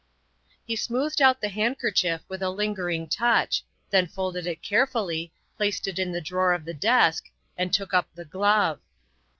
He 0.65 0.75
smoothed 0.75 1.21
out 1.21 1.41
the 1.41 1.49
handkerchief 1.49 2.23
with 2.27 2.41
a 2.41 2.49
lingering 2.49 3.07
touch, 3.07 3.63
then 3.91 4.07
folded 4.07 4.47
it 4.47 4.63
carefully, 4.63 5.31
placed 5.57 5.87
it 5.87 5.99
in 5.99 6.11
the 6.11 6.19
drawer 6.19 6.53
of 6.53 6.65
the 6.65 6.73
desk, 6.73 7.25
and 7.55 7.71
took 7.71 7.93
up 7.93 8.09
the 8.15 8.25
glove. 8.25 8.79